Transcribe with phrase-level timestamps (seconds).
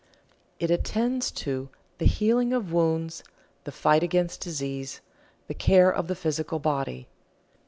[0.59, 1.69] It attends to
[1.99, 3.23] the healing of wounds,
[3.65, 4.99] the fight against disease,
[5.45, 7.07] the care of the physical body.